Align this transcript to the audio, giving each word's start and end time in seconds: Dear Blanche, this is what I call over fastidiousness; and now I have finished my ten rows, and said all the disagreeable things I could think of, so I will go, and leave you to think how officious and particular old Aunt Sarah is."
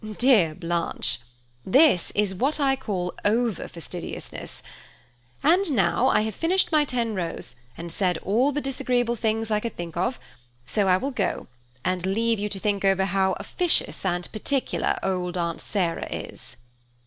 Dear 0.17 0.55
Blanche, 0.55 1.19
this 1.63 2.09
is 2.15 2.33
what 2.33 2.59
I 2.59 2.75
call 2.75 3.13
over 3.23 3.67
fastidiousness; 3.67 4.63
and 5.43 5.69
now 5.71 6.07
I 6.07 6.21
have 6.21 6.33
finished 6.33 6.71
my 6.71 6.85
ten 6.85 7.13
rows, 7.13 7.55
and 7.77 7.91
said 7.91 8.17
all 8.23 8.51
the 8.51 8.61
disagreeable 8.61 9.15
things 9.15 9.51
I 9.51 9.59
could 9.59 9.77
think 9.77 9.95
of, 9.95 10.19
so 10.65 10.87
I 10.87 10.97
will 10.97 11.11
go, 11.11 11.45
and 11.85 12.03
leave 12.03 12.39
you 12.39 12.49
to 12.49 12.59
think 12.59 12.83
how 12.83 13.33
officious 13.39 14.03
and 14.03 14.27
particular 14.31 14.97
old 15.03 15.37
Aunt 15.37 15.61
Sarah 15.61 16.07
is." 16.09 16.57